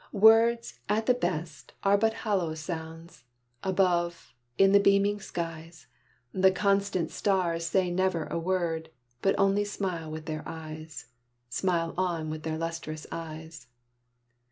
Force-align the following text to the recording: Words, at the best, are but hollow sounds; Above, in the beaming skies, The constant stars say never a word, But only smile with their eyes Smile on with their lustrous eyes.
Words, 0.13 0.79
at 0.89 1.05
the 1.05 1.13
best, 1.13 1.73
are 1.83 1.95
but 1.95 2.13
hollow 2.25 2.55
sounds; 2.55 3.23
Above, 3.63 4.33
in 4.57 4.71
the 4.71 4.79
beaming 4.79 5.19
skies, 5.19 5.85
The 6.33 6.49
constant 6.49 7.11
stars 7.11 7.67
say 7.67 7.91
never 7.91 8.25
a 8.25 8.39
word, 8.39 8.89
But 9.21 9.37
only 9.37 9.63
smile 9.63 10.09
with 10.09 10.25
their 10.25 10.41
eyes 10.47 11.05
Smile 11.49 11.93
on 11.99 12.31
with 12.31 12.41
their 12.41 12.57
lustrous 12.57 13.05
eyes. 13.11 13.67